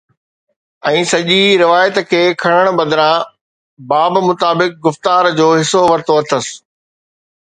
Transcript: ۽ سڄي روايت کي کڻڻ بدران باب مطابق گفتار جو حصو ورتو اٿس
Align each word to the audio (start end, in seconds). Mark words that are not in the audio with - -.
۽ 0.91 1.01
سڄي 1.11 1.41
روايت 1.63 1.95
کي 2.13 2.21
کڻڻ 2.43 2.65
بدران 2.79 3.27
باب 3.91 4.13
مطابق 4.29 4.69
گفتار 4.87 5.23
جو 5.41 5.47
حصو 5.59 5.81
ورتو 5.93 6.13
اٿس 6.19 6.45